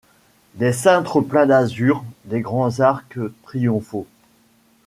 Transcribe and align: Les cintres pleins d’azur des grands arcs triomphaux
Les 0.57 0.73
cintres 0.73 1.21
pleins 1.21 1.45
d’azur 1.45 2.03
des 2.25 2.41
grands 2.41 2.79
arcs 2.79 3.19
triomphaux 3.43 4.07